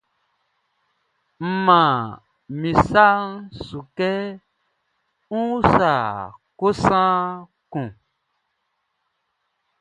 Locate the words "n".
1.41-1.43